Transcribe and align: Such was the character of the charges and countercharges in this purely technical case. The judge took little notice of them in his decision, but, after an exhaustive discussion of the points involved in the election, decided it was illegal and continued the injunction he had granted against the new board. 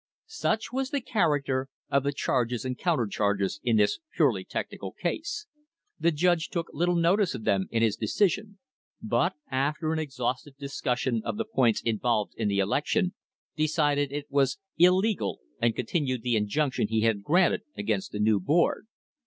Such 0.25 0.73
was 0.73 0.89
the 0.89 0.99
character 0.99 1.69
of 1.91 2.01
the 2.01 2.11
charges 2.11 2.65
and 2.65 2.75
countercharges 2.75 3.59
in 3.63 3.77
this 3.77 3.99
purely 4.15 4.43
technical 4.43 4.93
case. 4.93 5.45
The 5.99 6.09
judge 6.09 6.49
took 6.49 6.69
little 6.73 6.95
notice 6.95 7.35
of 7.35 7.43
them 7.43 7.67
in 7.69 7.83
his 7.83 7.97
decision, 7.97 8.57
but, 8.99 9.33
after 9.51 9.93
an 9.93 9.99
exhaustive 9.99 10.57
discussion 10.57 11.21
of 11.23 11.37
the 11.37 11.45
points 11.45 11.83
involved 11.83 12.33
in 12.35 12.47
the 12.47 12.57
election, 12.57 13.13
decided 13.55 14.11
it 14.11 14.25
was 14.31 14.57
illegal 14.75 15.39
and 15.61 15.75
continued 15.75 16.23
the 16.23 16.35
injunction 16.35 16.87
he 16.87 17.01
had 17.01 17.21
granted 17.21 17.61
against 17.77 18.11
the 18.11 18.19
new 18.19 18.39
board. 18.39 18.87